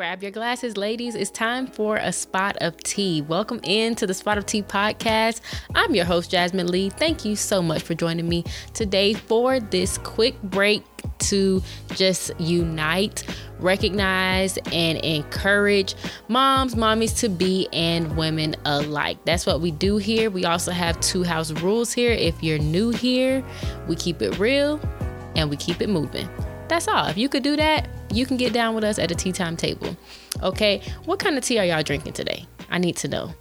[0.00, 1.14] Grab your glasses, ladies.
[1.14, 3.20] It's time for a spot of tea.
[3.20, 5.42] Welcome into the Spot of Tea podcast.
[5.74, 6.88] I'm your host, Jasmine Lee.
[6.88, 10.84] Thank you so much for joining me today for this quick break
[11.18, 13.24] to just unite,
[13.58, 15.94] recognize, and encourage
[16.28, 19.18] moms, mommies to be, and women alike.
[19.26, 20.30] That's what we do here.
[20.30, 22.12] We also have two house rules here.
[22.12, 23.44] If you're new here,
[23.86, 24.80] we keep it real
[25.36, 26.26] and we keep it moving.
[26.68, 27.08] That's all.
[27.08, 29.56] If you could do that, you can get down with us at a tea time
[29.56, 29.96] table.
[30.42, 32.46] Okay, what kind of tea are y'all drinking today?
[32.70, 33.34] I need to know.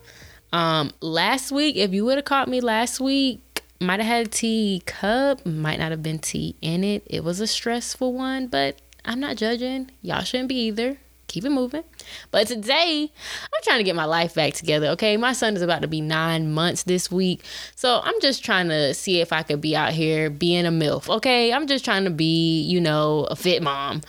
[0.52, 4.30] Um, last week, if you would have caught me last week, might have had a
[4.30, 7.04] tea cup, might not have been tea in it.
[7.06, 9.92] It was a stressful one, but I'm not judging.
[10.02, 10.98] Y'all shouldn't be either.
[11.28, 11.84] Keep it moving.
[12.32, 13.12] But today,
[13.44, 14.88] I'm trying to get my life back together.
[14.88, 17.44] Okay, my son is about to be nine months this week.
[17.76, 21.08] So I'm just trying to see if I could be out here being a MILF.
[21.18, 24.02] Okay, I'm just trying to be, you know, a fit mom.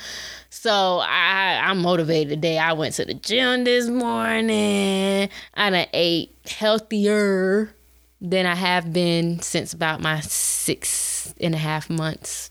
[0.61, 2.59] So I I'm motivated today.
[2.59, 5.31] I went to the gym this morning.
[5.55, 7.75] I done ate healthier
[8.21, 12.51] than I have been since about my six and a half months.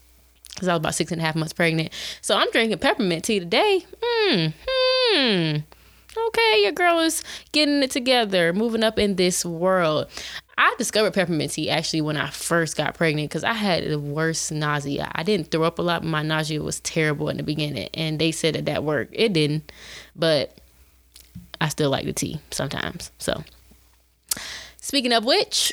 [0.57, 1.93] Cause I was about six and a half months pregnant.
[2.21, 3.85] So I'm drinking peppermint tea today.
[4.02, 4.47] Hmm.
[4.67, 5.57] Hmm.
[6.17, 10.07] Okay, your girl is getting it together, moving up in this world.
[10.59, 14.52] I discovered peppermint tea actually when I first got pregnant because I had the worst
[14.52, 15.09] nausea.
[15.15, 18.19] I didn't throw up a lot, but my nausea was terrible in the beginning, and
[18.19, 19.13] they said that that worked.
[19.15, 19.71] It didn't,
[20.17, 20.57] but
[21.61, 23.09] I still like the tea sometimes.
[23.19, 23.41] So,
[24.81, 25.71] speaking of which,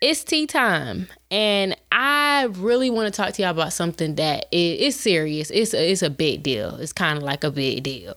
[0.00, 4.98] it's tea time, and I really want to talk to y'all about something that is,
[4.98, 5.50] serious.
[5.50, 6.76] It's a, it's a big deal.
[6.76, 8.14] It's kind of like a big deal.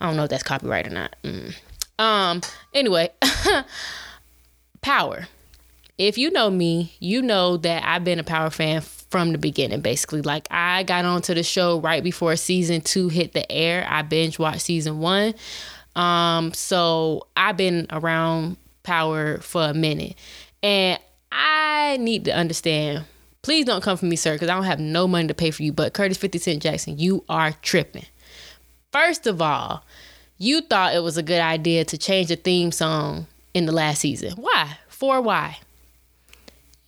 [0.00, 1.16] I don't know if that's copyright or not.
[1.24, 1.56] Mm.
[1.98, 2.42] Um.
[2.72, 3.10] Anyway.
[4.82, 5.28] Power.
[5.96, 9.80] If you know me, you know that I've been a Power fan from the beginning,
[9.80, 10.22] basically.
[10.22, 13.86] Like I got onto the show right before season two hit the air.
[13.88, 15.34] I binge watched season one.
[15.94, 20.16] Um, so I've been around Power for a minute.
[20.62, 20.98] And
[21.30, 23.04] I need to understand.
[23.42, 25.62] Please don't come for me, sir, because I don't have no money to pay for
[25.62, 25.72] you.
[25.72, 28.06] But Curtis 50 Cent Jackson, you are tripping.
[28.92, 29.84] First of all,
[30.38, 34.00] you thought it was a good idea to change the theme song in the last
[34.00, 34.32] season.
[34.32, 34.78] Why?
[35.02, 35.58] For why?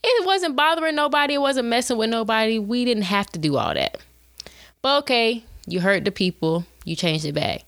[0.04, 1.34] It wasn't bothering nobody.
[1.34, 2.60] It wasn't messing with nobody.
[2.60, 3.98] We didn't have to do all that.
[4.82, 6.64] But okay, you hurt the people.
[6.84, 7.64] You changed it back.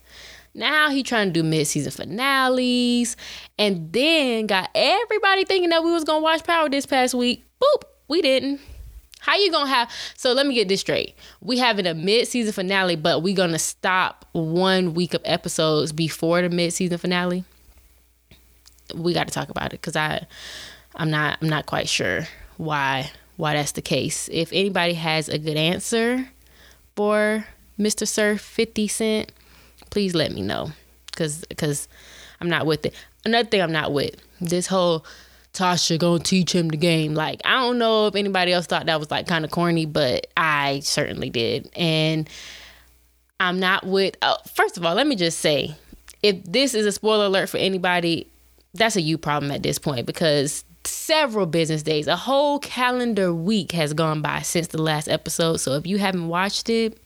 [0.53, 3.17] Now he trying to do mid-season finales,
[3.59, 7.43] and then got everybody thinking that we was gonna watch Power this past week.
[7.61, 8.61] Boop, we didn't.
[9.19, 9.91] How you gonna have?
[10.15, 11.13] So let me get this straight.
[11.41, 16.47] We having a mid-season finale, but we gonna stop one week of episodes before the
[16.47, 17.43] mid-season finale
[18.95, 20.25] we got to talk about it because I,
[20.95, 22.27] I'm not, I'm not quite sure
[22.57, 24.29] why why that's the case.
[24.31, 26.27] If anybody has a good answer
[26.95, 27.45] for
[27.79, 28.07] Mr.
[28.07, 29.31] Sir 50 Cent,
[29.89, 30.71] please let me know
[31.11, 31.87] because because
[32.41, 32.93] I'm not with it.
[33.23, 35.05] Another thing I'm not with this whole
[35.53, 37.13] Tasha gonna teach him the game.
[37.13, 40.27] Like I don't know if anybody else thought that was like kind of corny, but
[40.35, 41.69] I certainly did.
[41.75, 42.27] And
[43.39, 44.15] I'm not with.
[44.21, 45.75] Oh, first of all, let me just say,
[46.23, 48.27] if this is a spoiler alert for anybody,
[48.73, 53.71] that's a you problem at this point because several business days, a whole calendar week
[53.71, 55.57] has gone by since the last episode.
[55.57, 56.99] So if you haven't watched it,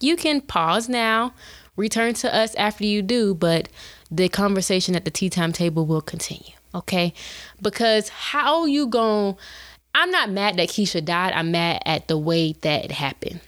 [0.00, 1.34] you can pause now,
[1.76, 3.68] return to us after you do, but
[4.10, 6.54] the conversation at the tea time table will continue.
[6.74, 7.14] Okay?
[7.62, 9.36] Because how you going
[9.94, 11.32] I'm not mad that Keisha died.
[11.34, 13.40] I'm mad at the way that it happened.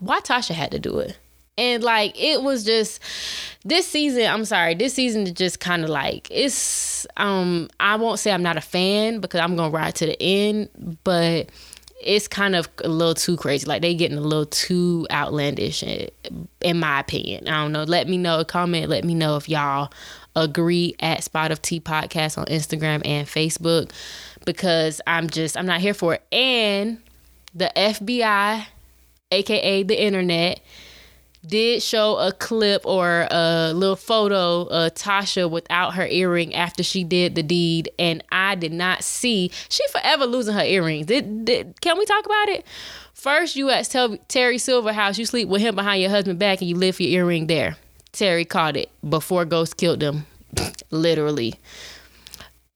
[0.00, 1.18] Why Tasha had to do it?
[1.58, 3.00] And like it was just
[3.64, 8.18] this season, I'm sorry, this season is just kind of like it's um I won't
[8.18, 11.50] say I'm not a fan because I'm to ride to the end, but
[12.00, 13.66] it's kind of a little too crazy.
[13.66, 17.48] Like they getting a little too outlandish in my opinion.
[17.48, 17.84] I don't know.
[17.84, 19.90] Let me know, a comment, let me know if y'all
[20.34, 23.90] agree at Spot of Tea Podcast on Instagram and Facebook
[24.44, 26.22] because I'm just I'm not here for it.
[26.30, 27.00] And
[27.54, 28.66] the FBI,
[29.32, 30.60] aka the internet,
[31.46, 37.04] did show a clip or a little photo of Tasha without her earring after she
[37.04, 39.50] did the deed, and I did not see.
[39.68, 41.06] She forever losing her earrings.
[41.06, 42.66] Did, did can we talk about it?
[43.14, 43.88] First, you at
[44.28, 47.10] Terry Silver house, you sleep with him behind your husband back, and you live your
[47.22, 47.76] earring there.
[48.12, 50.26] Terry caught it before Ghost killed him,
[50.90, 51.54] literally.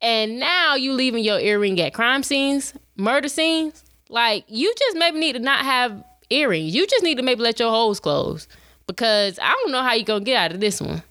[0.03, 3.85] And now you leaving your earring at crime scenes, murder scenes.
[4.09, 6.75] Like you just maybe need to not have earrings.
[6.75, 8.49] You just need to maybe let your holes close
[8.91, 11.03] because I don't know how you gonna get out of this one.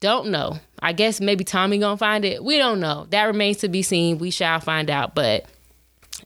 [0.00, 0.58] Don't know.
[0.82, 2.42] I guess maybe Tommy gonna find it.
[2.42, 3.06] We don't know.
[3.10, 4.18] That remains to be seen.
[4.18, 5.14] We shall find out.
[5.14, 5.46] But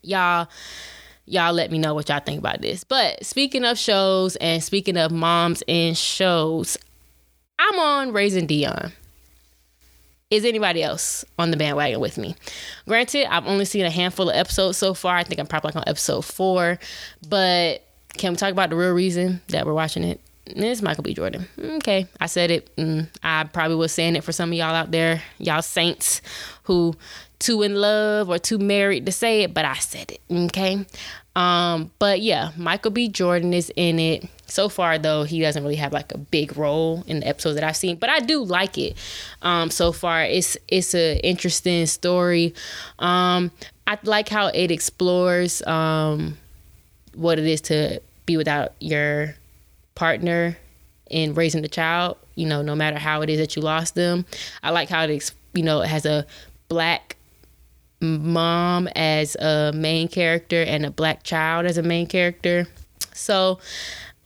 [0.02, 0.48] y'all,
[1.26, 2.82] y'all let me know what y'all think about this.
[2.82, 6.78] But speaking of shows and speaking of moms and shows,
[7.58, 8.92] I'm on Raising Dion.
[10.30, 12.36] Is anybody else on the bandwagon with me?
[12.88, 15.16] Granted, I've only seen a handful of episodes so far.
[15.16, 16.78] I think I'm probably like on episode four.
[17.28, 17.84] But
[18.16, 20.20] can we talk about the real reason that we're watching it?
[20.56, 21.14] It's Michael B.
[21.14, 21.46] Jordan.
[21.58, 22.74] Okay, I said it.
[22.76, 26.22] Mm, I probably was saying it for some of y'all out there, y'all saints
[26.64, 26.94] who
[27.40, 30.20] too in love or too married to say it, but I said it.
[30.30, 30.84] Okay.
[31.34, 33.08] Um, but yeah, Michael B.
[33.08, 34.28] Jordan is in it.
[34.46, 37.64] So far though, he doesn't really have like a big role in the episodes that
[37.64, 38.96] I've seen, but I do like it.
[39.42, 42.54] Um, so far it's it's an interesting story.
[42.98, 43.50] Um,
[43.86, 46.36] I like how it explores um
[47.14, 49.34] what it is to be without your
[50.00, 50.56] partner
[51.10, 54.24] in raising the child, you know, no matter how it is that you lost them.
[54.62, 56.24] I like how it, you know, it has a
[56.68, 57.16] black
[58.00, 62.66] mom as a main character and a black child as a main character.
[63.12, 63.58] So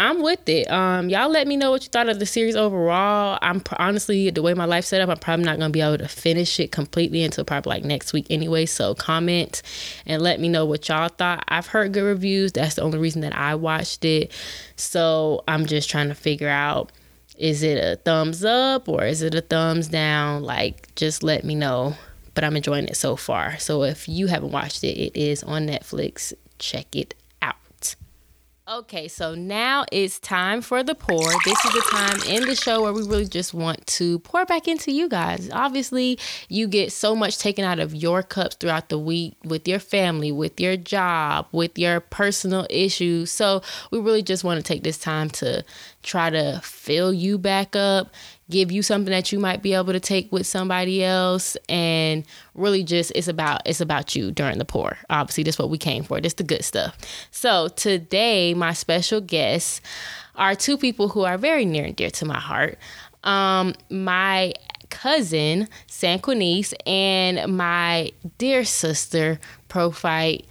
[0.00, 0.69] I'm with it.
[0.70, 3.38] Um, y'all let me know what you thought of the series overall.
[3.41, 6.08] I'm honestly the way my life set up, I'm probably not gonna be able to
[6.08, 8.67] finish it completely until probably like next week anyway.
[8.67, 9.62] So comment
[10.05, 11.44] and let me know what y'all thought.
[11.46, 12.50] I've heard good reviews.
[12.52, 14.32] That's the only reason that I watched it.
[14.75, 16.91] So I'm just trying to figure out
[17.38, 20.43] is it a thumbs up or is it a thumbs down?
[20.43, 21.94] Like just let me know.
[22.35, 23.61] But I'm enjoying it so far.
[23.61, 26.32] So if you haven't watched it, it is on Netflix.
[26.58, 27.14] Check it
[28.66, 31.19] Okay, so now it's time for the pour.
[31.44, 34.66] This is the time in the show where we really just want to pour back
[34.66, 35.50] into you guys.
[35.52, 36.19] Obviously,
[36.49, 40.32] you get so much taken out of your cups throughout the week with your family,
[40.32, 43.31] with your job, with your personal issues.
[43.31, 45.62] So, we really just want to take this time to
[46.02, 48.14] try to fill you back up
[48.50, 51.56] give you something that you might be able to take with somebody else.
[51.69, 52.25] And
[52.55, 54.99] really just it's about it's about you during the pour.
[55.11, 56.20] Obviously that's what we came for.
[56.20, 56.96] This the good stuff.
[57.31, 59.81] So today my special guests
[60.37, 62.79] are two people who are very near and dear to my heart.
[63.23, 64.55] Um my
[64.91, 70.44] cousin Sanquinice and my dear sister Prophyte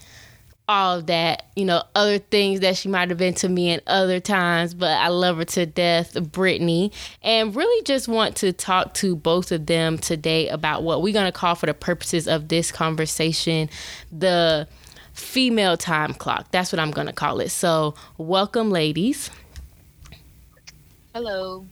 [0.67, 3.81] all of that, you know, other things that she might have been to me in
[3.85, 8.93] other times, but I love her to death, Brittany, and really just want to talk
[8.95, 12.47] to both of them today about what we're going to call for the purposes of
[12.47, 13.69] this conversation
[14.11, 14.67] the
[15.13, 16.47] female time clock.
[16.51, 17.49] That's what I'm going to call it.
[17.49, 19.29] So, welcome, ladies.
[21.13, 21.67] Hello.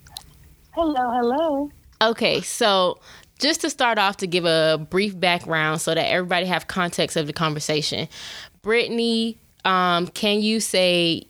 [0.71, 1.71] Hello, hello.
[2.01, 2.99] Okay, so
[3.39, 7.25] just to start off to give a brief background so that everybody have context of
[7.27, 8.07] the conversation
[8.61, 11.23] Brittany, um, can you say,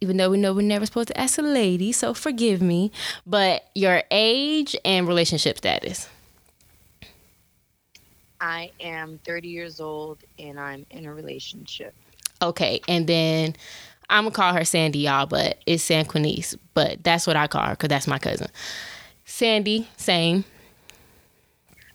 [0.00, 2.90] even though we know we're never supposed to ask a lady, so forgive me,
[3.26, 6.08] but your age and relationship status?
[8.40, 11.94] I am 30 years old and I'm in a relationship.
[12.42, 13.54] Okay, and then
[14.10, 17.70] I'm gonna call her Sandy, y'all, but it's Sanquinice, but that's what I call her
[17.70, 18.48] because that's my cousin.
[19.24, 20.44] Sandy, same.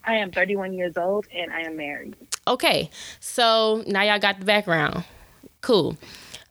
[0.10, 2.16] I am 31 years old and I am married.
[2.48, 2.90] Okay,
[3.20, 5.04] so now y'all got the background.
[5.62, 5.98] Cool.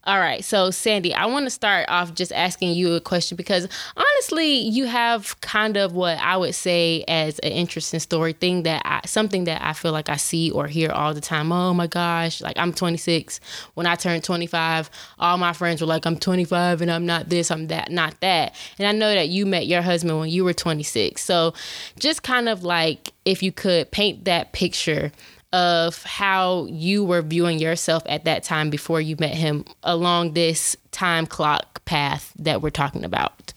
[0.05, 3.69] All right, so Sandy, I want to start off just asking you a question because
[3.95, 8.81] honestly, you have kind of what I would say as an interesting story thing that
[8.87, 11.53] I, something that I feel like I see or hear all the time.
[11.53, 13.41] Oh my gosh, like I'm 26.
[13.75, 17.51] When I turned 25, all my friends were like, I'm 25 and I'm not this,
[17.51, 18.55] I'm that, not that.
[18.79, 21.21] And I know that you met your husband when you were 26.
[21.21, 21.53] So
[21.99, 25.13] just kind of like if you could paint that picture
[25.53, 30.77] of how you were viewing yourself at that time before you met him along this
[30.91, 33.53] time clock path that we're talking about.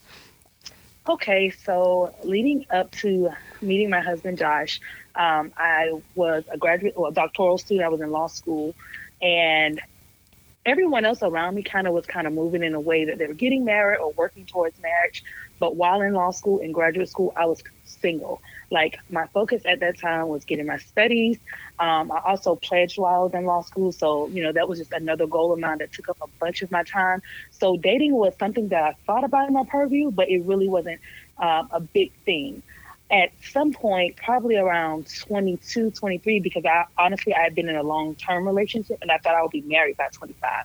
[1.08, 3.30] Okay, so leading up to
[3.60, 4.80] meeting my husband Josh,
[5.16, 7.84] um, I was a graduate or a doctoral student.
[7.84, 8.74] I was in law school,
[9.20, 9.80] and
[10.64, 13.26] everyone else around me kind of was kind of moving in a way that they
[13.26, 15.24] were getting married or working towards marriage.
[15.62, 18.42] But while in law school and graduate school, I was single.
[18.72, 21.38] Like my focus at that time was getting my studies.
[21.78, 24.80] Um, I also pledged while I was in law school, so you know that was
[24.80, 27.22] just another goal of mine that took up a bunch of my time.
[27.52, 31.00] So dating was something that I thought about in my purview, but it really wasn't
[31.38, 32.64] um, a big thing.
[33.12, 37.84] At some point, probably around 22, 23, because I honestly I had been in a
[37.84, 40.64] long term relationship and I thought I would be married by 25.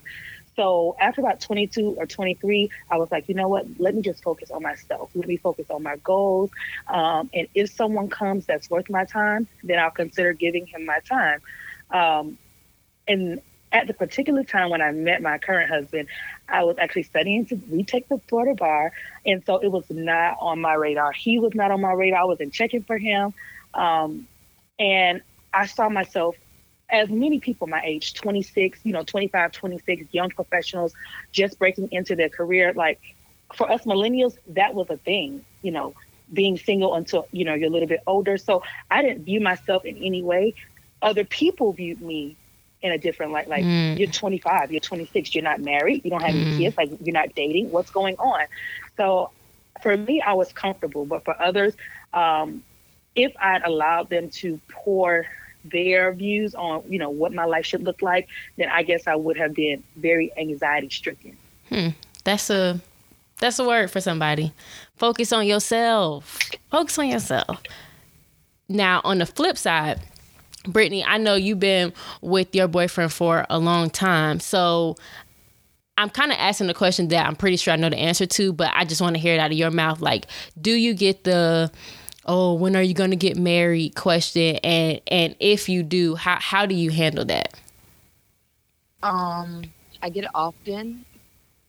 [0.58, 3.68] So after about 22 or 23, I was like, you know what?
[3.80, 5.12] Let me just focus on myself.
[5.14, 6.50] Let me focus on my goals.
[6.88, 11.00] Um, and if someone comes that's worth my time, then I'll consider giving him my
[11.08, 11.42] time.
[11.92, 12.40] Um,
[13.08, 13.40] and
[13.72, 16.08] at the particular time when I met my current husband,
[16.50, 18.94] I was actually studying to retake the Florida bar.
[19.26, 21.12] And so it was not on my radar.
[21.12, 22.22] He was not on my radar.
[22.22, 23.34] I wasn't checking for him.
[23.76, 24.28] Um,
[24.80, 25.22] and
[25.54, 26.36] I saw myself
[26.90, 30.94] as many people my age, 26, you know, 25, 26, young professionals
[31.32, 33.00] just breaking into their career, like
[33.54, 35.94] for us millennials, that was a thing, you know,
[36.32, 38.38] being single until, you know, you're a little bit older.
[38.38, 40.56] So I didn't view myself in any way.
[41.02, 42.36] Other people viewed me
[42.82, 43.48] in a different light.
[43.48, 43.98] Like mm.
[43.98, 46.46] you're 25, you're 26, you're not married, you don't have mm.
[46.48, 47.72] any kids, like you're not dating.
[47.72, 48.46] What's going on?
[48.98, 49.32] So
[49.82, 51.74] for me, I was comfortable, but for others,
[52.14, 52.64] um,
[53.16, 55.26] if I'd allowed them to pour
[55.72, 59.16] their views on, you know, what my life should look like, then I guess I
[59.16, 61.38] would have been very anxiety stricken.
[61.70, 61.90] Hmm.
[62.24, 62.82] That's a
[63.40, 64.52] that's a word for somebody.
[64.96, 66.40] Focus on yourself.
[66.72, 67.62] Focus on yourself.
[68.68, 70.02] Now, on the flip side,
[70.66, 74.40] Brittany, I know you've been with your boyfriend for a long time.
[74.40, 74.98] So
[75.98, 78.54] I'm kind of asking the question that I'm pretty sure I know the answer to,
[78.54, 80.02] but I just want to hear it out of your mouth.
[80.02, 80.26] Like,
[80.60, 81.72] do you get the
[82.28, 86.38] oh, when are you going to get married question and and if you do, how
[86.40, 87.60] how do you handle that?
[89.04, 89.64] Um,
[90.02, 91.06] I get it often.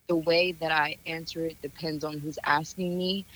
[0.08, 3.26] The way that I answer it depends on who's asking me.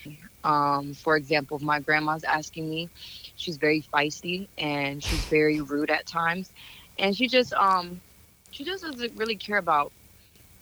[0.42, 2.88] Um, for example, if my grandma's asking me,
[3.36, 6.50] she's very feisty and she's very rude at times,
[6.98, 8.00] and she just um
[8.50, 9.92] she just doesn't really care about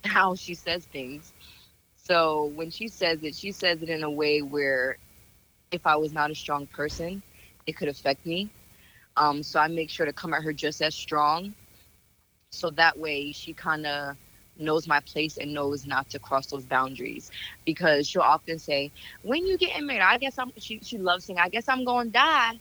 [0.03, 1.31] how she says things.
[2.03, 4.97] So when she says it, she says it in a way where
[5.71, 7.23] if I was not a strong person,
[7.65, 8.49] it could affect me.
[9.17, 11.53] Um, so I make sure to come at her just as strong.
[12.51, 14.17] So that way she kind of
[14.57, 17.31] knows my place and knows not to cross those boundaries
[17.65, 18.91] because she'll often say,
[19.23, 22.07] when you get married, I guess I'm, she, she loves saying, I guess I'm going
[22.07, 22.59] to die.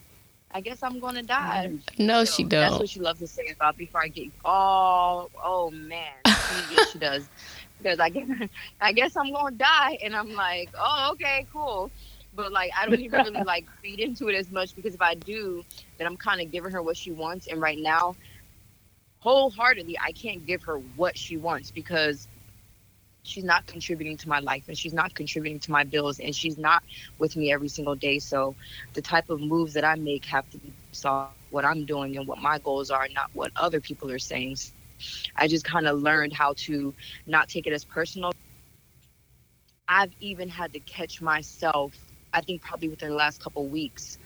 [0.53, 1.73] I guess I'm going to die.
[1.99, 2.71] No, so she don't.
[2.71, 6.13] That's what she loves to say about before I get, oh, oh man.
[6.93, 7.29] she does.
[7.79, 8.29] Because I guess,
[8.81, 9.99] I guess I'm going to die.
[10.03, 11.91] And I'm like, oh, okay, cool
[12.35, 15.15] but like I don't even really like feed into it as much because if I
[15.15, 15.65] do,
[15.99, 17.47] then I'm kind of giving her what she wants.
[17.47, 18.17] And right now,
[19.21, 22.29] wholeheartedly, I can't give her what she wants because
[23.23, 26.57] she's not contributing to my life and she's not contributing to my bills and she's
[26.57, 26.83] not
[27.19, 28.19] with me every single day.
[28.19, 28.55] So
[28.95, 32.27] the type of moves that I make have to be saw what I'm doing and
[32.27, 34.57] what my goals are, not what other people are saying.
[35.37, 36.95] I just kind of learned how to
[37.27, 38.33] not take it as personal.
[39.89, 41.95] I've even had to catch myself
[42.33, 44.19] I think probably within the last couple weeks.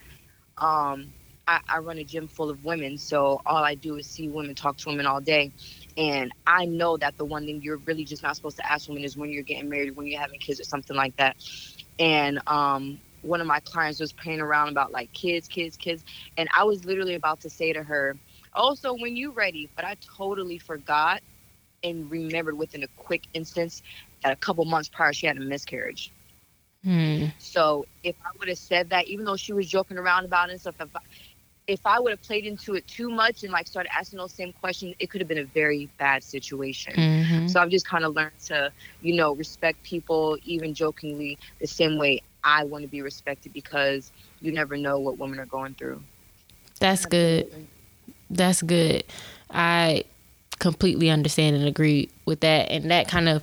[0.59, 1.15] Um,
[1.49, 4.55] I, I run a gym full of women, so all I do is see women,
[4.55, 5.53] talk to women all day.
[5.99, 9.05] And I know that the one thing you're really just not supposed to ask women
[9.05, 11.37] is when you're getting married, when you're having kids, or something like that.
[12.01, 16.05] And um, one of my clients was playing around about like kids, kids, kids.
[16.39, 18.17] And I was literally about to say to her,
[18.55, 21.23] Oh, so when you're ready, but I totally forgot
[21.85, 23.83] and remembered within a quick instance
[24.25, 26.14] that a couple months prior she had a miscarriage.
[26.85, 27.27] Hmm.
[27.39, 30.53] So if I would have said that, even though she was joking around about it
[30.53, 31.01] and stuff, if I,
[31.67, 34.53] if I would have played into it too much and like started asking those same
[34.53, 36.93] questions, it could have been a very bad situation.
[36.93, 37.47] Mm-hmm.
[37.47, 41.99] So I've just kind of learned to, you know, respect people, even jokingly, the same
[41.99, 46.03] way I want to be respected because you never know what women are going through.
[46.81, 47.51] That's good.
[48.29, 49.05] That's good.
[49.51, 50.05] I
[50.59, 52.71] completely understand and agree with that.
[52.71, 53.43] And that kind of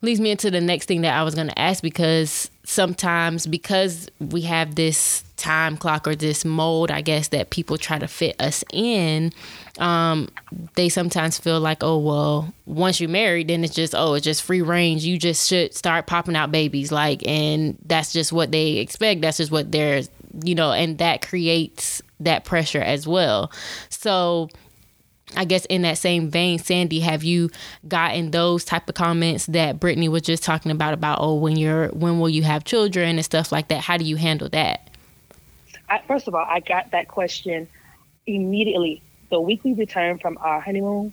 [0.00, 4.08] leads me into the next thing that I was going to ask because sometimes because
[4.20, 8.36] we have this time clock or this mold, I guess that people try to fit
[8.40, 9.32] us in,
[9.78, 10.28] um,
[10.74, 14.42] they sometimes feel like, oh well, once you're married, then it's just oh it's just
[14.42, 15.04] free range.
[15.04, 19.20] You just should start popping out babies, like, and that's just what they expect.
[19.20, 20.02] That's just what they're,
[20.44, 23.50] you know, and that creates that pressure as well.
[23.88, 24.48] So
[25.36, 27.50] I guess in that same vein, Sandy, have you
[27.86, 31.88] gotten those type of comments that Brittany was just talking about about oh when you're
[31.88, 33.82] when will you have children and stuff like that?
[33.82, 34.90] How do you handle that?
[35.88, 37.68] I, first of all, I got that question
[38.26, 39.02] immediately.
[39.30, 41.12] The week we returned from our honeymoon,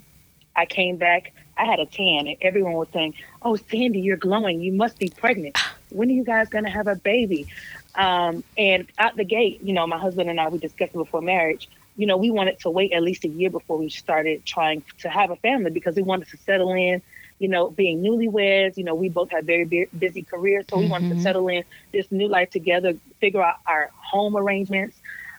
[0.55, 1.33] I came back.
[1.57, 4.59] I had a tan, and everyone was saying, "Oh, Sandy, you're glowing.
[4.59, 5.57] You must be pregnant.
[5.89, 7.47] When are you guys gonna have a baby?"
[7.95, 11.69] Um, and out the gate, you know, my husband and I we discussed before marriage
[11.95, 15.09] you know, we wanted to wait at least a year before we started trying to
[15.09, 17.01] have a family because we wanted to settle in.
[17.39, 20.91] You know, being newlyweds, you know, we both had very busy careers, so we mm-hmm.
[20.91, 21.23] wanted to mm-hmm.
[21.23, 24.95] settle in this new life together, figure out our home arrangements,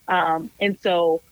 [0.06, 1.22] um, and so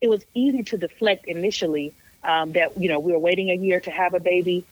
[0.00, 3.80] it was easy to deflect initially um, that you know we were waiting a year
[3.80, 4.64] to have a baby.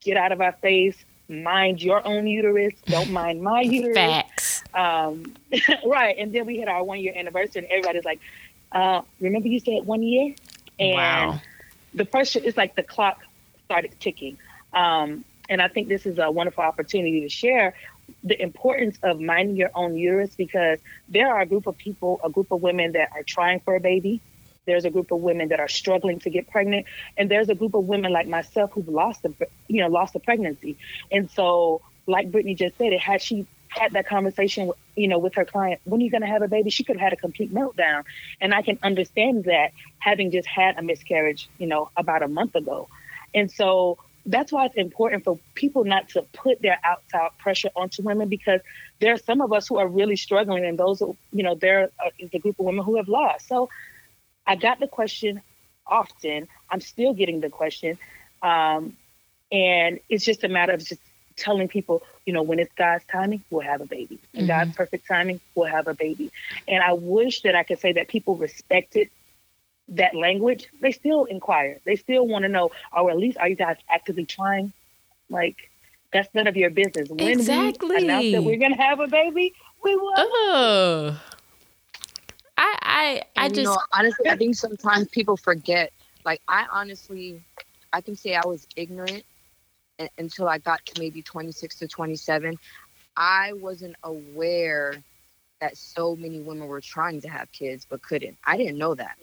[0.00, 0.96] Get out of our face.
[1.28, 2.72] Mind your own uterus.
[2.86, 3.94] Don't mind my uterus.
[3.94, 4.64] Facts.
[4.74, 5.34] Um,
[5.86, 6.16] right.
[6.18, 8.20] And then we hit our one year anniversary, and everybody's like,
[8.72, 10.34] uh, remember you said one year?
[10.78, 11.40] And wow.
[11.94, 13.20] the pressure is like the clock
[13.64, 14.38] started ticking.
[14.72, 17.74] Um, and I think this is a wonderful opportunity to share
[18.24, 22.30] the importance of minding your own uterus because there are a group of people, a
[22.30, 24.20] group of women that are trying for a baby
[24.66, 26.86] There's a group of women that are struggling to get pregnant,
[27.16, 29.32] and there's a group of women like myself who've lost a,
[29.68, 30.76] you know, lost a pregnancy.
[31.10, 35.34] And so, like Brittany just said, it had she had that conversation, you know, with
[35.34, 36.70] her client, when are you going to have a baby?
[36.70, 38.04] She could have had a complete meltdown,
[38.40, 42.54] and I can understand that having just had a miscarriage, you know, about a month
[42.56, 42.88] ago.
[43.34, 48.02] And so that's why it's important for people not to put their outside pressure onto
[48.02, 48.60] women because
[49.00, 52.30] there are some of us who are really struggling, and those, you know, there is
[52.32, 53.48] a group of women who have lost.
[53.48, 53.70] So
[54.46, 55.40] I got the question
[55.86, 56.48] often.
[56.68, 57.98] I'm still getting the question.
[58.42, 58.96] Um,
[59.52, 61.00] and it's just a matter of just
[61.40, 64.18] telling people, you know, when it's God's timing, we'll have a baby.
[64.34, 64.46] And mm-hmm.
[64.46, 66.30] God's perfect timing, we'll have a baby.
[66.68, 69.10] And I wish that I could say that people respected
[69.88, 70.68] that language.
[70.80, 71.80] They still inquire.
[71.84, 74.72] They still want to know, or at least are you guys actively trying?
[75.28, 75.70] Like,
[76.12, 77.08] that's none of your business.
[77.08, 77.88] When exactly.
[77.88, 80.12] we announce that we're gonna have a baby, we will.
[80.16, 81.20] Oh.
[82.56, 85.92] I I I just know, honestly I think sometimes people forget.
[86.24, 87.42] Like I honestly
[87.92, 89.24] I can say I was ignorant
[90.18, 92.56] until I got to maybe 26 to 27.
[93.16, 94.94] I wasn't aware
[95.60, 98.38] that so many women were trying to have kids but couldn't.
[98.44, 99.16] I didn't know that.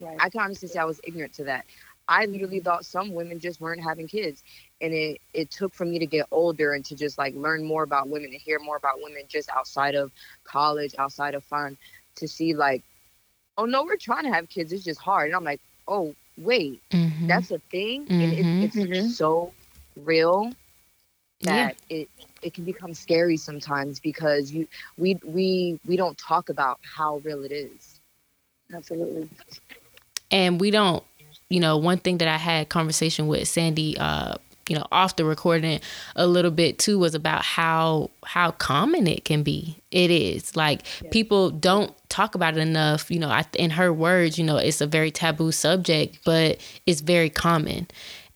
[0.00, 0.16] Right.
[0.18, 1.66] I can honestly say I was ignorant to that.
[2.08, 4.42] I literally thought some women just weren't having kids.
[4.80, 7.84] And it, it took for me to get older and to just like learn more
[7.84, 10.10] about women and hear more about women just outside of
[10.42, 11.78] college, outside of fun,
[12.16, 12.82] to see like,
[13.56, 14.72] oh no, we're trying to have kids.
[14.72, 15.28] It's just hard.
[15.28, 17.26] And I'm like, oh, wait, mm-hmm.
[17.28, 18.06] that's a thing.
[18.06, 18.20] Mm-hmm.
[18.20, 19.08] And it, it's mm-hmm.
[19.08, 19.52] so
[19.96, 20.52] real
[21.42, 21.96] that yeah.
[21.98, 22.08] it
[22.42, 24.66] it can become scary sometimes because you
[24.98, 28.00] we we we don't talk about how real it is.
[28.72, 29.28] Absolutely.
[30.30, 31.02] And we don't,
[31.48, 34.36] you know, one thing that I had conversation with Sandy uh
[34.68, 35.80] you know off the recording
[36.14, 40.82] a little bit too was about how how common it can be it is like
[41.02, 41.10] yeah.
[41.10, 44.80] people don't talk about it enough you know I, in her words you know it's
[44.80, 47.88] a very taboo subject but it's very common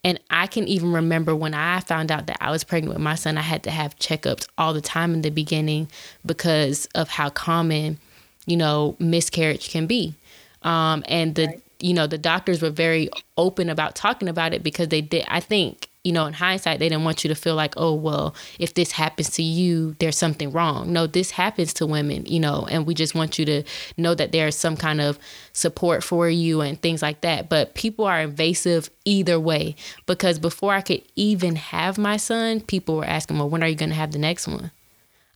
[0.04, 3.14] and I can even remember when I found out that I was pregnant with my
[3.14, 5.88] son, I had to have checkups all the time in the beginning
[6.25, 7.99] because of how common,
[8.45, 10.14] you know, miscarriage can be.
[10.62, 11.62] Um, and the, right.
[11.80, 15.40] you know, the doctors were very open about talking about it because they did, I
[15.40, 18.75] think, you know, in hindsight, they didn't want you to feel like, oh, well, if
[18.75, 20.93] this happens to you, there's something wrong.
[20.93, 23.62] No, this happens to women, you know, and we just want you to
[23.97, 25.19] know that there's some kind of
[25.54, 27.49] support for you and things like that.
[27.49, 32.97] But people are invasive either way because before I could even have my son, people
[32.97, 34.71] were asking, well, when are you going to have the next one?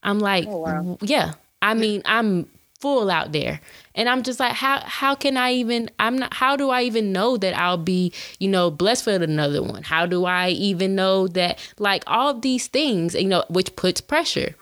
[0.02, 0.98] I'm like, oh, wow.
[1.00, 1.34] yeah.
[1.62, 2.46] I mean, I'm
[2.78, 3.60] full out there.
[3.94, 7.12] And i'm just like how how can i even i'm not how do i even
[7.12, 9.82] know that i'll be you know blessed for another one?
[9.82, 14.54] How do i even know that like all these things you know which puts pressure.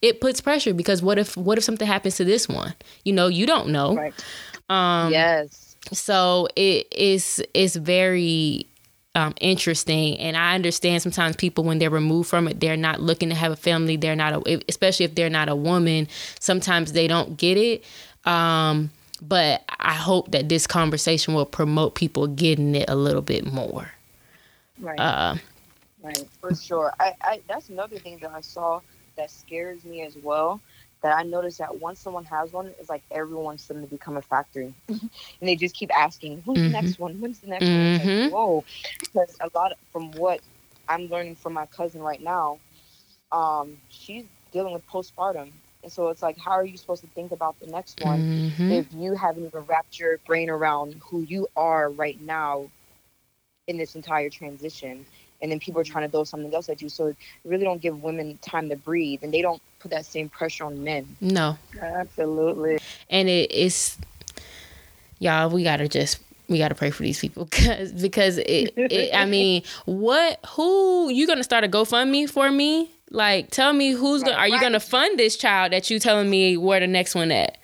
[0.00, 2.74] It puts pressure because what if what if something happens to this one?
[3.04, 3.94] You know you don't know.
[3.94, 4.14] Right.
[4.70, 5.76] Um yes.
[5.92, 8.68] so it is it's very
[9.18, 10.16] um, interesting.
[10.20, 13.50] And I understand sometimes people, when they're removed from it, they're not looking to have
[13.50, 13.96] a family.
[13.96, 16.06] They're not, a, especially if they're not a woman,
[16.38, 17.84] sometimes they don't get it.
[18.24, 23.52] Um, but I hope that this conversation will promote people getting it a little bit
[23.52, 23.90] more.
[24.78, 25.00] Right.
[25.00, 25.34] Uh,
[26.00, 26.24] right.
[26.40, 26.92] For sure.
[27.00, 28.80] I, I, that's another thing that I saw
[29.16, 30.60] that scares me as well
[31.02, 34.16] that I noticed that once someone has one, it's like everyone wants them to become
[34.16, 36.72] a factory, and they just keep asking, "When's mm-hmm.
[36.72, 37.20] the next one?
[37.20, 38.08] When's the next mm-hmm.
[38.08, 38.64] one?" Like, Whoa!
[39.00, 40.40] Because a lot of, from what
[40.88, 42.58] I'm learning from my cousin right now,
[43.32, 47.32] um, she's dealing with postpartum, and so it's like, how are you supposed to think
[47.32, 48.72] about the next one mm-hmm.
[48.72, 52.68] if you haven't even wrapped your brain around who you are right now
[53.66, 55.06] in this entire transition?
[55.40, 56.88] And then people are trying to throw something else at you.
[56.88, 60.28] So it really don't give women time to breathe, and they don't put that same
[60.28, 61.16] pressure on men.
[61.20, 62.78] No, absolutely.
[63.10, 63.96] And it is,
[65.18, 65.50] y'all.
[65.50, 69.62] We gotta just we gotta pray for these people because because it, it I mean,
[69.84, 72.90] what who you gonna start a GoFundMe for me?
[73.10, 76.56] Like, tell me who's gonna are you gonna fund this child that you telling me
[76.56, 77.57] where the next one at?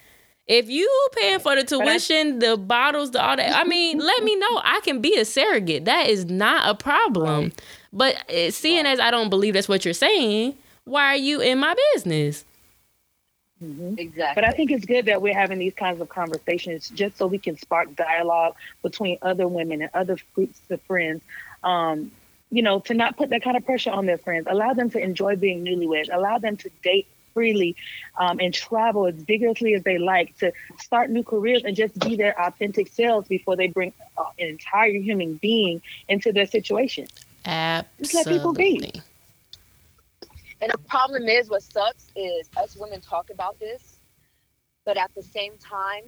[0.46, 4.36] If you paying for the tuition, the bottles, the all that, I mean, let me
[4.36, 4.60] know.
[4.62, 5.86] I can be a surrogate.
[5.86, 7.44] That is not a problem.
[7.44, 7.62] Right.
[7.92, 11.58] But uh, seeing as I don't believe that's what you're saying, why are you in
[11.58, 12.44] my business?
[13.62, 13.98] Mm-hmm.
[13.98, 14.42] Exactly.
[14.42, 17.38] But I think it's good that we're having these kinds of conversations just so we
[17.38, 21.22] can spark dialogue between other women and other groups of friends.
[21.62, 22.10] Um,
[22.50, 24.46] you know, to not put that kind of pressure on their friends.
[24.48, 26.08] Allow them to enjoy being newlyweds.
[26.12, 27.76] Allow them to date freely
[28.18, 32.16] um, and travel as vigorously as they like to start new careers and just be
[32.16, 37.06] their authentic selves before they bring uh, an entire human being into their situation.
[37.44, 38.04] Absolutely.
[38.04, 38.92] Just let people be.
[40.62, 43.98] And the problem is, what sucks is us women talk about this,
[44.86, 46.04] but at the same time,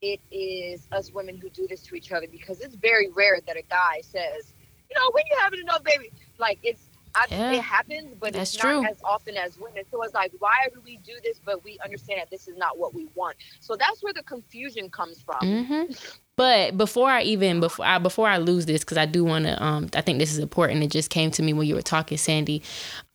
[0.00, 3.56] it is us women who do this to each other because it's very rare that
[3.56, 4.54] a guy says,
[4.88, 8.56] you know, when you having enough baby, like it's I, yeah, it happens, but it's
[8.56, 8.86] not true.
[8.86, 9.84] as often as women.
[9.90, 11.40] So it's like, why do we do this?
[11.44, 13.36] But we understand that this is not what we want.
[13.60, 15.40] So that's where the confusion comes from.
[15.40, 15.92] Mm-hmm.
[16.38, 19.60] But before I even before I before I lose this, because I do want to,
[19.60, 20.84] um, I think this is important.
[20.84, 22.62] It just came to me when you were talking, Sandy.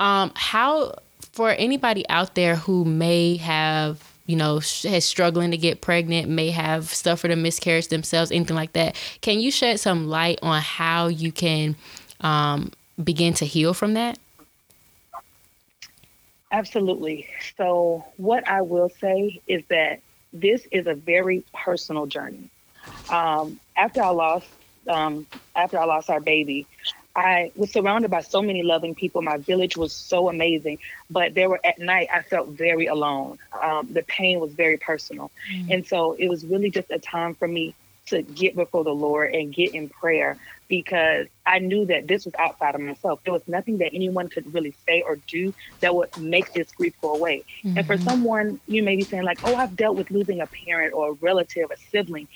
[0.02, 0.96] Um, how
[1.32, 6.50] for anybody out there who may have you know, has struggling to get pregnant, may
[6.50, 8.96] have suffered a miscarriage themselves, anything like that.
[9.22, 11.76] Can you shed some light on how you can
[12.22, 14.20] um, begin to heal from that?
[16.52, 17.28] Absolutely.
[17.58, 20.02] So, what I will say is that
[20.32, 22.50] this is a very personal journey.
[23.10, 24.48] Um, after I lost,
[24.88, 25.26] um,
[25.56, 26.68] after I lost our baby,
[27.16, 29.22] I was surrounded by so many loving people.
[29.22, 30.80] My village was so amazing,
[31.10, 33.38] but there were at night I felt very alone.
[33.60, 35.72] Um, the pain was very personal, mm-hmm.
[35.72, 37.76] and so it was really just a time for me
[38.08, 40.38] to get before the Lord and get in prayer
[40.68, 43.22] because I knew that this was outside of myself.
[43.24, 46.94] There was nothing that anyone could really say or do that would make this grief
[47.02, 47.44] go away.
[47.64, 47.78] Mm-hmm.
[47.78, 48.10] And for mm-hmm.
[48.10, 51.14] someone, you may be saying like, "Oh, I've dealt with losing a parent or a
[51.14, 52.28] relative, a sibling,"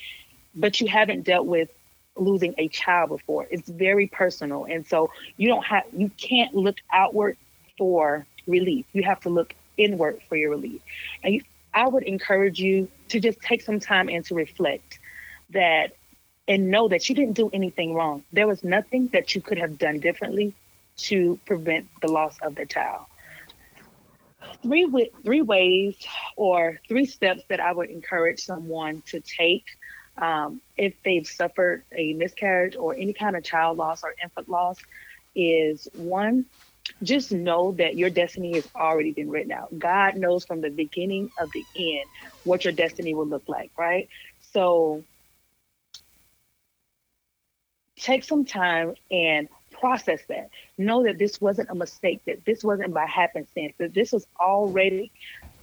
[0.56, 1.70] but you haven't dealt with
[2.16, 3.48] losing a child before.
[3.50, 4.66] It's very personal.
[4.66, 7.38] And so you don't have you can't look outward
[7.78, 8.86] for relief.
[8.94, 10.82] You have to look inward for your relief.
[11.24, 11.42] And you,
[11.74, 15.00] I would encourage you to just take some time and to reflect
[15.52, 15.96] that
[16.48, 18.24] and know that you didn't do anything wrong.
[18.32, 20.54] There was nothing that you could have done differently
[20.98, 23.06] to prevent the loss of the child.
[24.64, 25.96] Three three ways
[26.36, 29.66] or three steps that I would encourage someone to take
[30.18, 34.78] um, if they've suffered a miscarriage or any kind of child loss or infant loss
[35.36, 36.46] is one,
[37.04, 39.78] just know that your destiny has already been written out.
[39.78, 42.06] God knows from the beginning of the end
[42.44, 44.10] what your destiny will look like, right?
[44.54, 45.04] So
[48.00, 50.50] take some time and process that.
[50.78, 55.12] Know that this wasn't a mistake, that this wasn't by happenstance, that this was already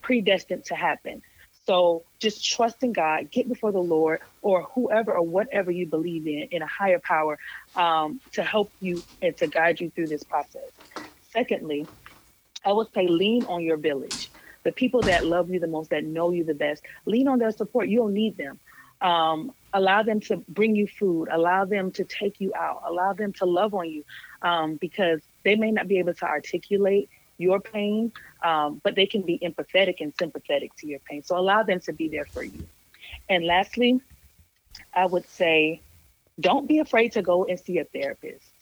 [0.02, 1.22] predestined to happen.
[1.66, 6.26] So just trust in God, get before the Lord or whoever or whatever you believe
[6.26, 7.38] in, in a higher power
[7.74, 10.70] um, to help you and to guide you through this process.
[11.32, 11.86] Secondly,
[12.64, 14.30] I would say lean on your village.
[14.62, 17.50] The people that love you the most, that know you the best, lean on their
[17.50, 17.88] support.
[17.88, 18.58] You don't need them.
[19.04, 23.32] Um, allow them to bring you food, allow them to take you out, allow them
[23.34, 24.04] to love on you
[24.42, 28.12] um, because they may not be able to articulate your pain,
[28.44, 31.22] um, but they can be empathetic and sympathetic to your pain.
[31.22, 32.68] So allow them to be there for you.
[33.28, 34.00] And lastly,
[34.94, 35.82] I would say
[36.40, 38.52] don't be afraid to go and see a therapist.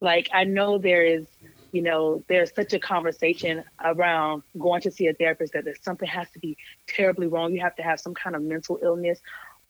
[0.00, 1.26] Like, I know there is,
[1.76, 6.08] you know, there's such a conversation around going to see a therapist that there's something
[6.08, 7.52] has to be terribly wrong.
[7.52, 9.20] You have to have some kind of mental illness.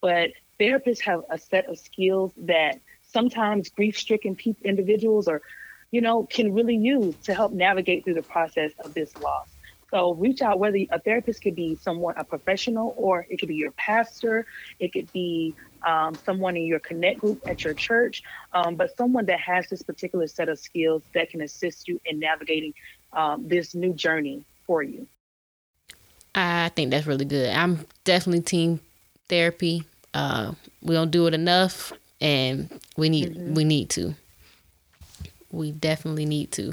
[0.01, 5.43] But therapists have a set of skills that sometimes grief stricken individuals or
[5.91, 9.49] you know, can really use to help navigate through the process of this loss.
[9.91, 13.55] So reach out, whether a therapist could be someone, a professional, or it could be
[13.55, 14.47] your pastor,
[14.81, 18.23] it could be um, someone in your connect group at your church,
[18.53, 22.19] um, but someone that has this particular set of skills that can assist you in
[22.19, 22.75] navigating
[23.13, 25.07] um, this new journey for you.
[26.35, 27.51] I think that's really good.
[27.51, 28.81] I'm definitely team
[29.29, 29.85] therapy.
[30.13, 33.55] Uh, we don't do it enough, and we need mm-hmm.
[33.55, 34.15] we need to
[35.51, 36.73] we definitely need to.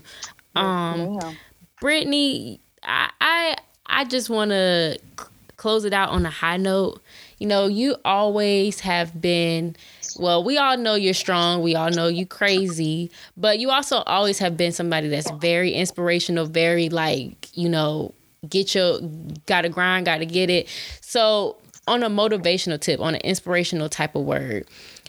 [0.56, 1.34] Um, yeah.
[1.80, 5.00] Brittany, I, I I just want to
[5.58, 7.02] close it out on a high note.
[7.38, 9.76] You know, you always have been
[10.18, 11.62] well, we all know you're strong.
[11.62, 16.46] We all know you crazy, but you also always have been somebody that's very inspirational,
[16.46, 18.14] very like, you know,
[18.48, 19.00] get your
[19.46, 20.68] gotta grind, gotta get it.
[21.02, 24.68] So on a motivational tip, on an inspirational type of word,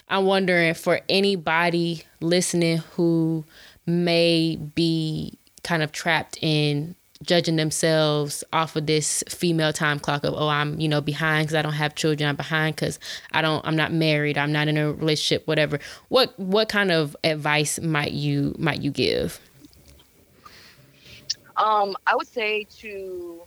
[0.09, 3.45] I'm wondering for anybody listening who
[3.87, 10.35] may be kind of trapped in judging themselves off of this female time clock of
[10.35, 12.99] oh i'm you know behind because i don't have children i'm behind because
[13.33, 15.79] i don't i'm not married i'm not in a relationship whatever.
[16.09, 19.41] What what kind of advice might you might you give?
[21.57, 23.43] Um i would say to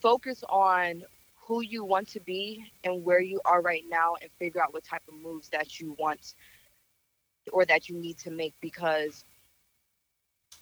[0.00, 1.02] focus on
[1.36, 4.84] who you want to be and where you are right now and figure out what
[4.84, 6.34] type of moves that you want
[7.52, 9.24] or that you need to make because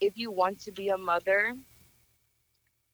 [0.00, 1.54] if you want to be a mother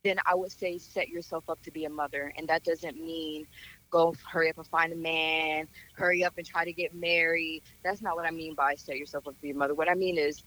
[0.06, 3.46] then i would say set yourself up to be a mother and that doesn't mean
[3.90, 8.02] go hurry up and find a man hurry up and try to get married that's
[8.02, 10.18] not what i mean by set yourself up to be a mother what i mean
[10.18, 10.44] is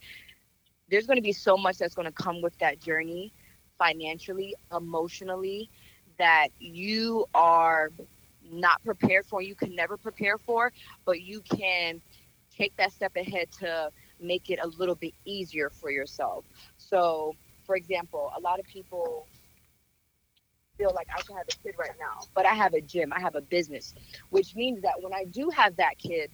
[0.90, 3.32] there's going to be so much that's going to come with that journey
[3.78, 5.70] financially emotionally
[6.18, 7.90] that you are
[8.52, 10.72] not prepared for, you can never prepare for,
[11.04, 12.00] but you can
[12.50, 16.44] take that step ahead to make it a little bit easier for yourself.
[16.76, 19.26] So, for example, a lot of people
[20.80, 23.20] feel like I should have a kid right now, but I have a gym, I
[23.20, 23.94] have a business,
[24.30, 26.30] which means that when I do have that kid,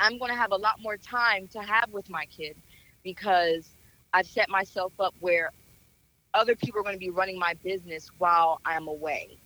[0.00, 2.56] I'm going to have a lot more time to have with my kid
[3.04, 3.74] because
[4.14, 5.50] I've set myself up where
[6.32, 9.38] other people are going to be running my business while I'm away.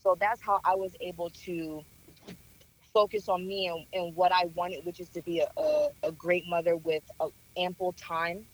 [0.00, 1.82] So that's how I was able to
[2.92, 6.12] focus on me and, and what I wanted, which is to be a, a, a
[6.12, 8.46] great mother with a, ample time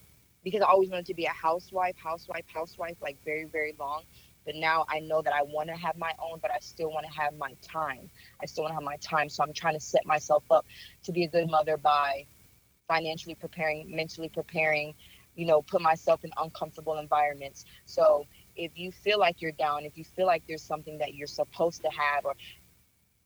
[0.44, 4.04] because I always wanted to be a housewife, housewife, housewife, like very, very long.
[4.44, 7.06] But now I know that I want to have my own, but I still want
[7.06, 8.10] to have my time.
[8.42, 9.28] I still want to have my time.
[9.28, 10.66] So I'm trying to set myself up
[11.04, 12.26] to be a good mother by
[12.88, 14.94] financially preparing, mentally preparing,
[15.34, 17.64] you know, put myself in uncomfortable environments.
[17.84, 18.26] So
[18.56, 21.82] if you feel like you're down, if you feel like there's something that you're supposed
[21.82, 22.34] to have, or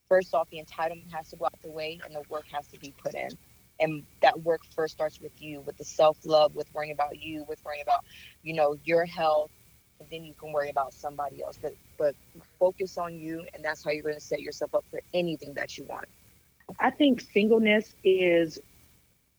[0.08, 2.78] first off, the entitlement has to go out the way and the work has to
[2.78, 3.30] be put in.
[3.80, 7.44] And that work first starts with you, with the self love, with worrying about you,
[7.48, 8.04] with worrying about,
[8.42, 9.50] you know, your health,
[10.00, 11.58] and then you can worry about somebody else.
[11.60, 12.14] But but
[12.58, 15.78] focus on you, and that's how you're going to set yourself up for anything that
[15.78, 16.06] you want.
[16.78, 18.58] I think singleness is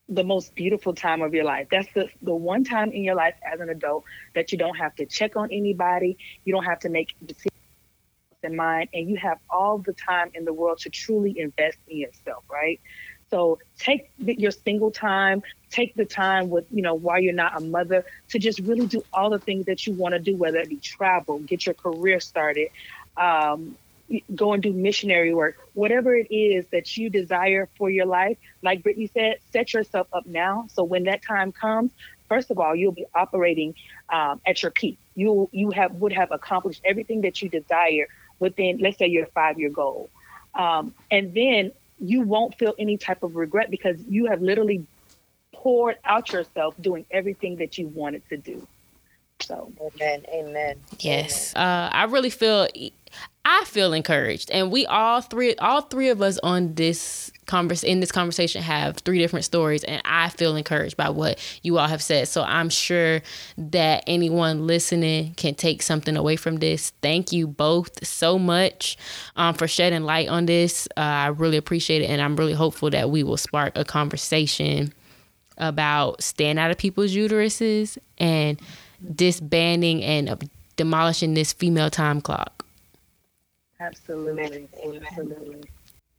[0.08, 1.68] the most beautiful time of your life.
[1.72, 4.04] That's the, the one time in your life as an adult
[4.36, 6.18] that you don't have to check on anybody.
[6.44, 7.50] You don't have to make decisions
[8.44, 11.98] in mind, and you have all the time in the world to truly invest in
[11.98, 12.80] yourself, right?
[13.31, 17.61] So take your single time, take the time with, you know, while you're not a
[17.61, 20.69] mother to just really do all the things that you want to do, whether it
[20.69, 22.69] be travel, get your career started,
[23.17, 23.77] um,
[24.35, 28.38] go and do missionary work, whatever it is that you desire for your life.
[28.61, 30.65] Like Brittany said, set yourself up now.
[30.69, 31.91] So when that time comes,
[32.29, 33.73] first of all, you'll be operating
[34.11, 34.99] um, at your peak.
[35.15, 38.07] You you have would have accomplished everything that you desire
[38.39, 40.09] within, let's say, your five year goal,
[40.53, 44.86] um, and then you won't feel any type of regret because you have literally
[45.53, 48.67] poured out yourself doing everything that you wanted to do.
[49.41, 50.81] So, amen, amen.
[50.99, 51.67] Yes, amen.
[51.67, 52.67] Uh, I really feel
[53.47, 57.99] I feel encouraged, and we all three, all three of us on this converse in
[57.99, 62.01] this conversation have three different stories, and I feel encouraged by what you all have
[62.01, 62.28] said.
[62.28, 63.21] So I'm sure
[63.58, 66.91] that anyone listening can take something away from this.
[67.04, 68.97] Thank you both so much
[69.36, 70.88] um, for shedding light on this.
[70.97, 74.91] Uh, I really appreciate it, and I'm really hopeful that we will spark a conversation
[75.60, 78.60] about staying out of people's uteruses and
[79.13, 82.64] disbanding and demolishing this female time clock.
[83.79, 84.67] Absolutely.
[84.83, 85.63] Absolutely.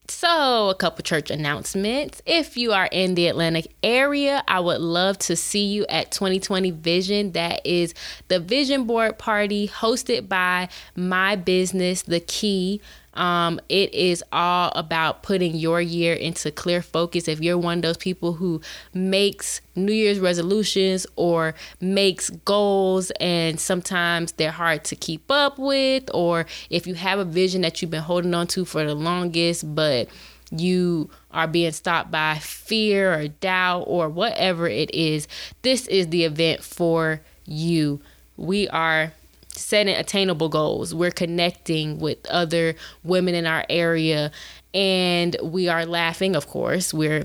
[0.08, 2.22] So, a couple church announcements.
[2.26, 6.70] If you are in the Atlanta area, I would love to see you at 2020
[6.70, 7.32] Vision.
[7.32, 7.92] That is
[8.28, 12.80] the vision board party hosted by my business, The Key.
[13.16, 17.28] Um, it is all about putting your year into clear focus.
[17.28, 18.60] If you're one of those people who
[18.92, 26.10] makes New Year's resolutions or makes goals and sometimes they're hard to keep up with,
[26.12, 29.74] or if you have a vision that you've been holding on to for the longest,
[29.74, 30.08] but
[30.50, 35.26] you are being stopped by fear or doubt or whatever it is,
[35.62, 38.00] this is the event for you.
[38.36, 39.12] We are
[39.56, 40.94] setting attainable goals.
[40.94, 44.30] We're connecting with other women in our area
[44.74, 46.92] and we are laughing, of course.
[46.92, 47.24] We're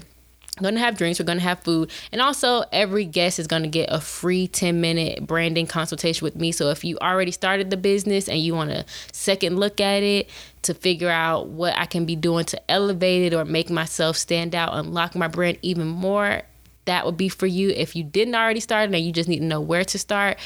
[0.61, 3.63] going to have drinks, we're going to have food, and also every guest is going
[3.63, 6.51] to get a free 10 minute branding consultation with me.
[6.51, 10.29] So if you already started the business and you want a second look at it
[10.63, 14.55] to figure out what I can be doing to elevate it or make myself stand
[14.55, 16.43] out, unlock my brand even more,
[16.85, 17.69] that would be for you.
[17.69, 20.37] If you didn't already start and you just need to know where to start,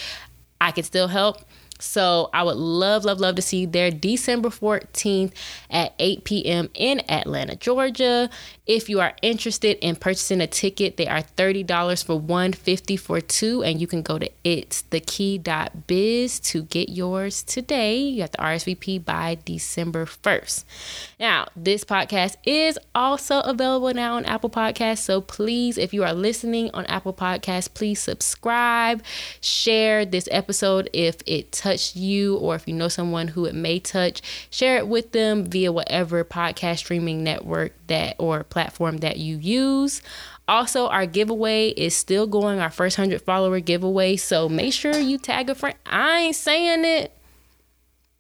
[0.62, 1.42] I can still help.
[1.80, 5.34] So I would love, love, love to see you there December 14th
[5.70, 6.70] at 8 p.m.
[6.74, 8.30] in Atlanta, Georgia.
[8.66, 13.20] If you are interested in purchasing a ticket, they are $30 for one, 50 for
[13.20, 17.98] two, and you can go to itsthekey.biz to get yours today.
[17.98, 20.64] You have to RSVP by December 1st.
[21.20, 26.14] Now, this podcast is also available now on Apple Podcasts, so please, if you are
[26.14, 29.04] listening on Apple Podcasts, please subscribe,
[29.42, 33.80] share this episode if it touched you or if you know someone who it may
[33.80, 39.38] touch, share it with them via whatever podcast streaming network that or platform that you
[39.38, 40.04] use.
[40.48, 44.16] Also, our giveaway is still going, our first 100 follower giveaway.
[44.16, 45.76] So make sure you tag a friend.
[45.88, 47.12] I ain't saying it.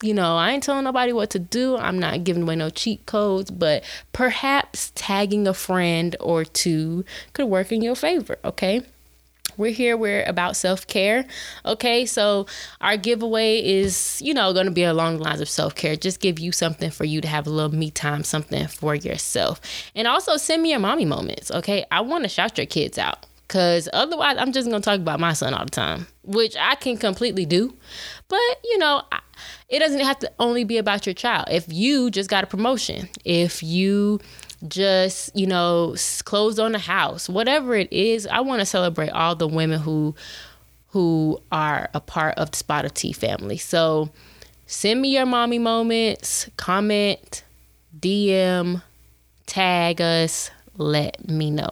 [0.01, 1.77] You know, I ain't telling nobody what to do.
[1.77, 7.45] I'm not giving away no cheat codes, but perhaps tagging a friend or two could
[7.45, 8.81] work in your favor, okay?
[9.57, 9.97] We're here.
[9.97, 11.25] We're about self care.
[11.65, 12.45] Okay, so
[12.81, 15.95] our giveaway is, you know, going to be along the lines of self care.
[15.95, 19.61] Just give you something for you to have a little me time, something for yourself.
[19.95, 21.51] And also send me your mommy moments.
[21.51, 24.99] Okay, I want to shout your kids out because otherwise I'm just going to talk
[24.99, 27.75] about my son all the time, which I can completely do.
[28.27, 29.19] But, you know, I,
[29.69, 31.47] it doesn't have to only be about your child.
[31.51, 34.19] If you just got a promotion, if you
[34.69, 39.35] just, you know, closed on the house, whatever it is, I want to celebrate all
[39.35, 40.15] the women who
[40.89, 43.57] who are a part of the Spot of Tea family.
[43.57, 44.09] So
[44.65, 47.43] send me your mommy moments, comment,
[47.99, 48.81] DM,
[49.45, 51.71] tag us, let me know.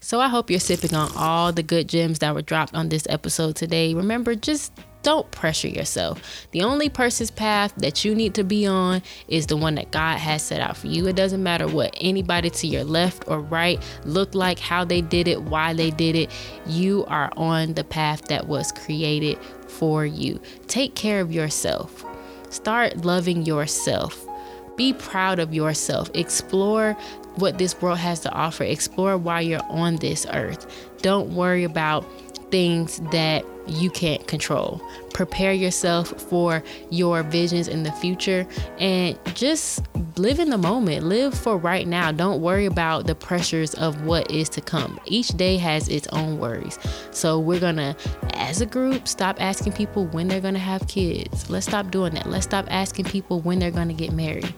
[0.00, 3.06] So I hope you're sipping on all the good gems that were dropped on this
[3.08, 3.94] episode today.
[3.94, 4.72] Remember, just
[5.02, 6.46] don't pressure yourself.
[6.52, 10.18] The only person's path that you need to be on is the one that God
[10.18, 11.06] has set out for you.
[11.06, 15.28] It doesn't matter what anybody to your left or right looked like, how they did
[15.28, 16.30] it, why they did it.
[16.66, 19.38] You are on the path that was created
[19.68, 20.40] for you.
[20.68, 22.04] Take care of yourself.
[22.50, 24.26] Start loving yourself.
[24.76, 26.10] Be proud of yourself.
[26.14, 26.94] Explore
[27.36, 28.64] what this world has to offer.
[28.64, 30.66] Explore why you're on this earth.
[31.02, 32.06] Don't worry about
[32.50, 34.80] things that you can't control.
[35.12, 38.46] Prepare yourself for your visions in the future
[38.78, 39.84] and just
[40.16, 41.04] live in the moment.
[41.04, 42.12] Live for right now.
[42.12, 44.98] Don't worry about the pressures of what is to come.
[45.06, 46.78] Each day has its own worries.
[47.10, 47.96] So we're to,
[48.34, 51.48] as a group, stop asking people when they're to have kids.
[51.48, 52.26] Let's stop doing that.
[52.26, 54.52] Let's stop asking people when they're to get married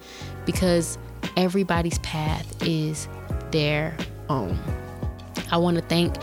[0.46, 0.98] because
[1.36, 3.08] everybody's path is
[3.50, 3.96] their
[4.28, 4.58] own.
[5.50, 6.16] I want to thank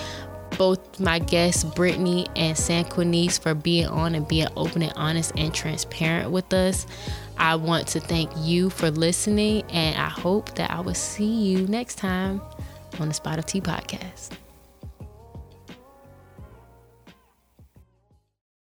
[0.57, 5.53] both my guests, Brittany and Sanquinice, for being on and being open and honest and
[5.53, 6.85] transparent with us.
[7.37, 11.67] I want to thank you for listening, and I hope that I will see you
[11.67, 12.41] next time
[12.99, 14.31] on the Spot of Tea podcast.